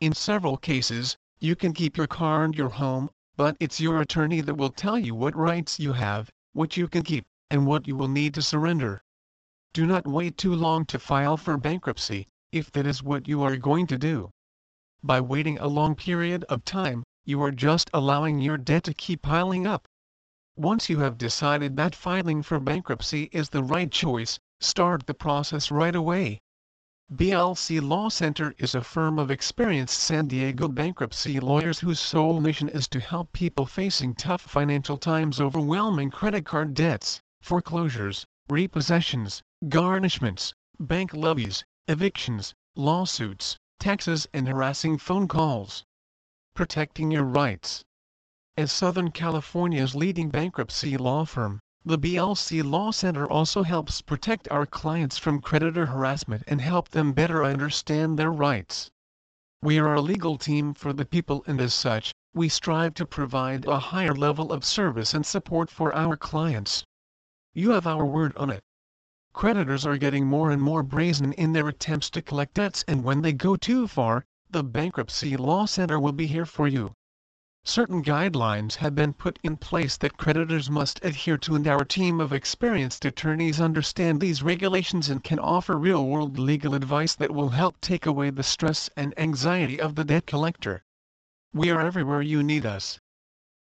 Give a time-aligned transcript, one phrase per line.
[0.00, 4.40] In several cases, you can keep your car and your home, but it's your attorney
[4.42, 7.96] that will tell you what rights you have, what you can keep, and what you
[7.96, 9.02] will need to surrender.
[9.72, 13.56] Do not wait too long to file for bankruptcy, if that is what you are
[13.56, 14.30] going to do.
[15.02, 19.22] By waiting a long period of time, you are just allowing your debt to keep
[19.22, 19.88] piling up.
[20.56, 25.70] Once you have decided that filing for bankruptcy is the right choice, start the process
[25.70, 26.40] right away.
[27.12, 32.70] BLC Law Center is a firm of experienced San Diego bankruptcy lawyers whose sole mission
[32.70, 40.52] is to help people facing tough financial times overwhelming credit card debts, foreclosures, repossessions, garnishments,
[40.80, 45.84] bank levies, evictions, lawsuits, taxes and harassing phone calls.
[46.54, 47.84] Protecting your rights.
[48.58, 54.64] As Southern California's leading bankruptcy law firm, the BLC Law Center also helps protect our
[54.64, 58.90] clients from creditor harassment and help them better understand their rights.
[59.60, 63.66] We are a legal team for the people and as such, we strive to provide
[63.66, 66.82] a higher level of service and support for our clients.
[67.52, 68.62] You have our word on it.
[69.34, 73.20] Creditors are getting more and more brazen in their attempts to collect debts and when
[73.20, 76.94] they go too far, the Bankruptcy Law Center will be here for you.
[77.68, 82.20] Certain guidelines have been put in place that creditors must adhere to and our team
[82.20, 87.80] of experienced attorneys understand these regulations and can offer real-world legal advice that will help
[87.80, 90.84] take away the stress and anxiety of the debt collector.
[91.52, 93.00] We are everywhere you need us.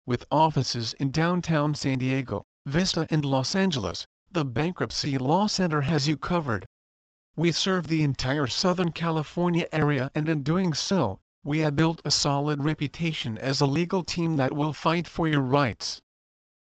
[0.04, 6.06] With offices in downtown San Diego, Vista and Los Angeles, the Bankruptcy Law Center has
[6.06, 6.66] you covered.
[7.37, 12.10] We serve the entire Southern California area and in doing so, we have built a
[12.10, 16.00] solid reputation as a legal team that will fight for your rights.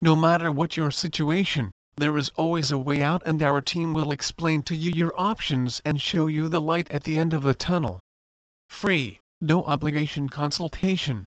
[0.03, 4.11] No matter what your situation, there is always a way out and our team will
[4.11, 7.55] explain to you your options and show you the light at the end of the
[7.55, 8.01] tunnel.
[8.69, 11.25] Free, no obligation consultation.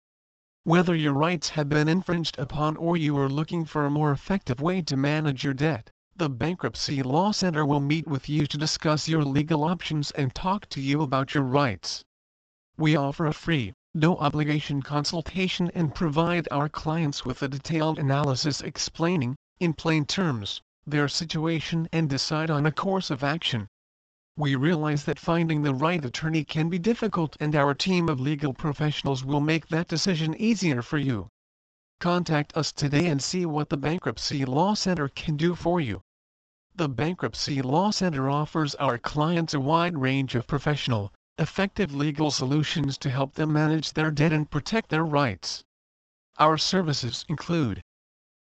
[0.63, 4.59] Whether your rights have been infringed upon or you are looking for a more effective
[4.59, 9.07] way to manage your debt, the Bankruptcy Law Center will meet with you to discuss
[9.07, 12.03] your legal options and talk to you about your rights.
[12.77, 18.59] We offer a free, no obligation consultation and provide our clients with a detailed analysis
[18.59, 23.69] explaining, in plain terms, their situation and decide on a course of action.
[24.35, 28.53] We realize that finding the right attorney can be difficult and our team of legal
[28.53, 31.29] professionals will make that decision easier for you.
[32.01, 36.01] Contact us today and see what the Bankruptcy Law Center can do for you.
[36.75, 42.97] The Bankruptcy Law Center offers our clients a wide range of professional, effective legal solutions
[42.97, 45.63] to help them manage their debt and protect their rights.
[46.37, 47.81] Our services include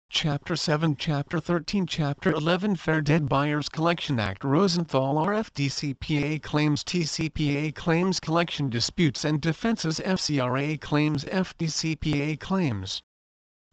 [0.09, 7.73] Chapter 7 Chapter 13 Chapter 11 Fair Debt Buyers Collection Act Rosenthal RFDCPA Claims TCPA
[7.73, 13.01] Claims Collection Disputes and Defenses FCRA Claims FDCPA Claims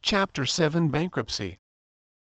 [0.01, 1.59] Chapter 7 Bankruptcy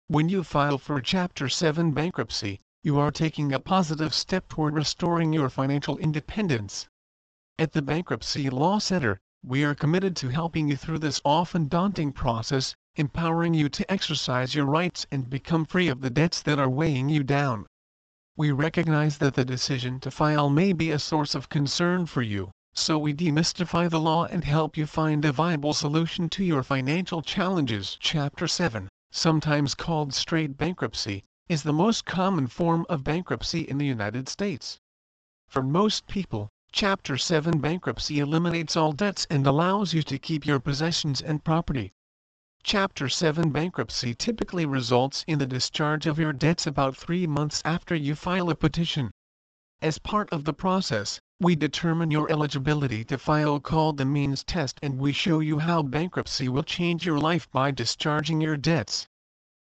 [0.09, 5.35] When you file for Chapter 7 bankruptcy, you are taking a positive step toward restoring
[5.35, 6.89] your financial independence.
[7.59, 12.11] At the Bankruptcy Law Center, we are committed to helping you through this often daunting
[12.13, 16.71] process, empowering you to exercise your rights and become free of the debts that are
[16.71, 17.67] weighing you down.
[18.35, 22.51] We recognize that the decision to file may be a source of concern for you,
[22.73, 27.21] so we demystify the law and help you find a viable solution to your financial
[27.21, 27.99] challenges.
[28.01, 33.85] Chapter 7, sometimes called straight bankruptcy, is the most common form of bankruptcy in the
[33.85, 34.79] United States.
[35.49, 40.61] For most people, Chapter 7 bankruptcy eliminates all debts and allows you to keep your
[40.61, 41.93] possessions and property.
[42.63, 47.97] Chapter 7 bankruptcy typically results in the discharge of your debts about three months after
[47.97, 49.11] you file a petition.
[49.83, 54.79] As part of the process, we determine your eligibility to file called the means test
[54.81, 59.09] and we show you how bankruptcy will change your life by discharging your debts.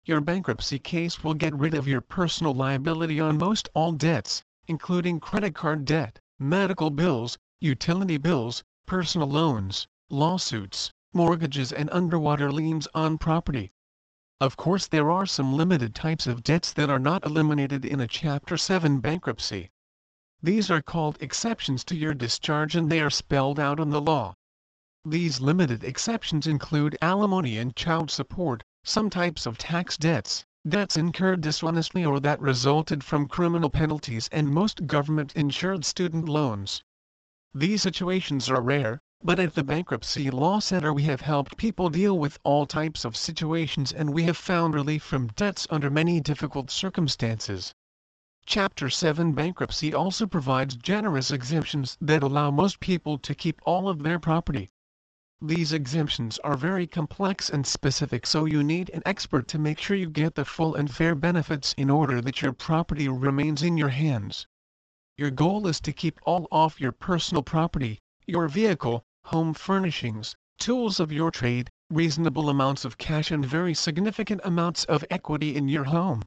[0.10, 5.20] Your bankruptcy case will get rid of your personal liability on most all debts, including
[5.20, 13.20] credit card debt, medical bills, utility bills, personal loans, lawsuits, mortgages and underwater liens on
[13.20, 13.72] property.
[14.42, 18.08] Of course there are some limited types of debts that are not eliminated in a
[18.08, 19.70] Chapter 7 bankruptcy.
[20.42, 24.34] These are called exceptions to your discharge and they are spelled out in the law.
[25.06, 31.42] These limited exceptions include alimony and child support, some types of tax debts, debts incurred
[31.42, 36.84] dishonestly or that resulted from criminal penalties and most government-insured student loans.
[37.54, 42.18] These situations are rare, but at the Bankruptcy Law Center we have helped people deal
[42.18, 46.72] with all types of situations and we have found relief from debts under many difficult
[46.72, 47.74] circumstances.
[48.46, 54.04] Chapter 7 Bankruptcy also provides generous exemptions that allow most people to keep all of
[54.04, 54.70] their property.
[55.42, 59.96] These exemptions are very complex and specific so you need an expert to make sure
[59.96, 63.88] you get the full and fair benefits in order that your property remains in your
[63.88, 64.48] hands.
[65.18, 71.00] Your goal is to keep all off your personal property, your vehicle, home furnishings, tools
[71.00, 75.86] of your trade, reasonable amounts of cash and very significant amounts of equity in your
[75.86, 76.22] home.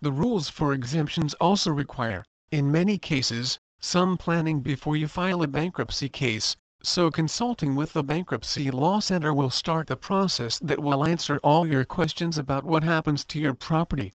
[0.00, 5.46] The rules for exemptions also require, in many cases, some planning before you file a
[5.46, 11.06] bankruptcy case, so consulting with the Bankruptcy Law Center will start the process that will
[11.06, 14.12] answer all your questions about what happens to your property.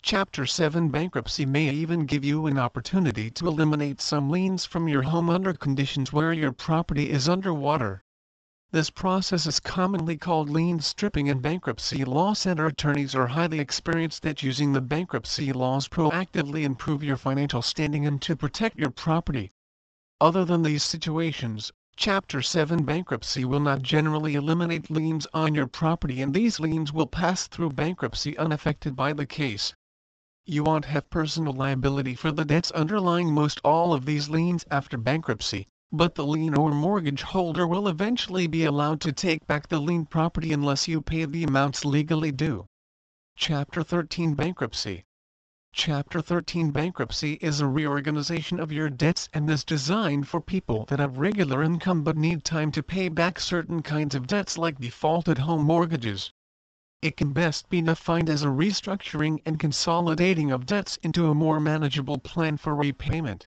[0.00, 5.02] Chapter 7 Bankruptcy may even give you an opportunity to eliminate some liens from your
[5.02, 8.04] home under conditions where your property is underwater.
[8.70, 14.24] This process is commonly called lien stripping and bankruptcy law center attorneys are highly experienced
[14.24, 19.50] at using the bankruptcy laws proactively improve your financial standing and to protect your property.
[20.20, 26.22] Other than these situations, Chapter 7 bankruptcy will not generally eliminate liens on your property
[26.22, 29.74] and these liens will pass through bankruptcy unaffected by the case
[30.46, 34.96] you won't have personal liability for the debts underlying most all of these liens after
[34.96, 39.80] bankruptcy, but the lien or mortgage holder will eventually be allowed to take back the
[39.80, 42.64] lien property unless you pay the amounts legally due.
[43.34, 45.02] Chapter 13 Bankruptcy
[45.74, 50.98] Chapter 13 Bankruptcy is a reorganization of your debts and is designed for people that
[50.98, 55.38] have regular income but need time to pay back certain kinds of debts like defaulted
[55.38, 56.32] home mortgages,
[57.00, 61.60] it can best be defined as a restructuring and consolidating of debts into a more
[61.60, 63.46] manageable plan for repayment.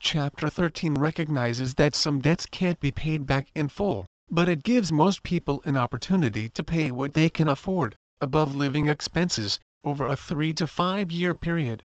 [0.00, 4.92] Chapter 13 recognizes that some debts can't be paid back in full, but it gives
[4.92, 10.16] most people an opportunity to pay what they can afford, above living expenses, over a
[10.16, 11.82] 3 to 5 year period.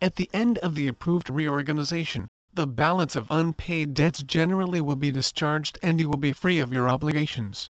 [0.00, 5.12] At the end of the approved reorganization, the balance of unpaid debts generally will be
[5.12, 7.70] discharged and you will be free of your obligations.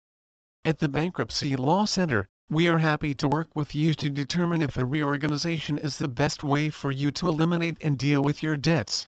[0.63, 4.77] At the Bankruptcy Law Center, we are happy to work with you to determine if
[4.77, 9.07] a reorganization is the best way for you to eliminate and deal with your debts.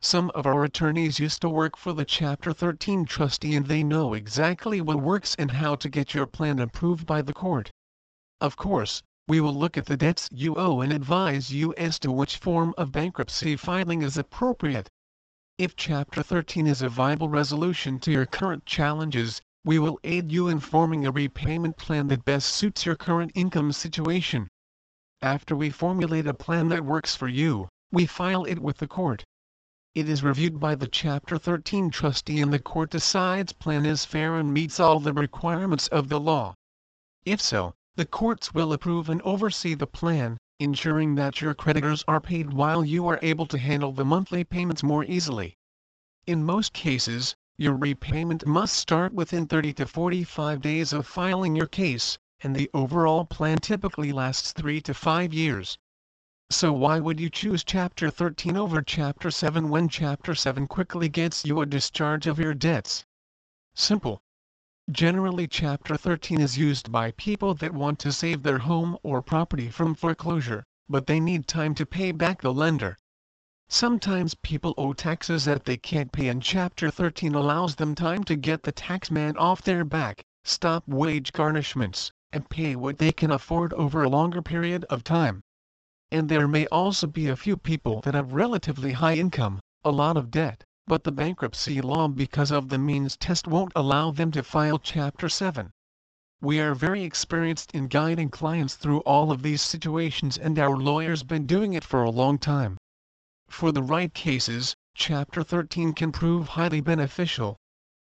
[0.00, 4.14] Some of our attorneys used to work for the Chapter 13 trustee and they know
[4.14, 7.70] exactly what works and how to get your plan approved by the court.
[8.40, 12.10] Of course, we will look at the debts you owe and advise you as to
[12.10, 14.88] which form of bankruptcy filing is appropriate.
[15.56, 20.48] If Chapter 13 is a viable resolution to your current challenges, we will aid you
[20.48, 24.48] in forming a repayment plan that best suits your current income situation.
[25.22, 29.22] After we formulate a plan that works for you, we file it with the court.
[29.94, 34.34] It is reviewed by the Chapter 13 trustee and the court decides plan is fair
[34.34, 36.56] and meets all the requirements of the law.
[37.24, 42.20] If so, The courts will approve and oversee the plan, ensuring that your creditors are
[42.20, 45.56] paid while you are able to handle the monthly payments more easily.
[46.26, 51.66] In most cases, your repayment must start within 30 to 45 days of filing your
[51.66, 55.76] case, and the overall plan typically lasts 3 to 5 years.
[56.48, 61.44] So why would you choose Chapter 13 over Chapter 7 when Chapter 7 quickly gets
[61.44, 63.04] you a discharge of your debts?
[63.74, 64.22] Simple.
[64.92, 69.68] Generally Chapter 13 is used by people that want to save their home or property
[69.68, 72.96] from foreclosure, but they need time to pay back the lender.
[73.68, 78.34] Sometimes people owe taxes that they can't pay and Chapter 13 allows them time to
[78.34, 83.72] get the taxman off their back, stop wage garnishments, and pay what they can afford
[83.74, 85.40] over a longer period of time.
[86.10, 90.16] And there may also be a few people that have relatively high income, a lot
[90.16, 94.42] of debt, but the bankruptcy law because of the means test won't allow them to
[94.42, 95.70] file Chapter 7.
[96.40, 101.22] We are very experienced in guiding clients through all of these situations and our lawyers
[101.22, 102.76] been doing it for a long time.
[103.48, 107.56] For the right cases, Chapter 13 can prove highly beneficial.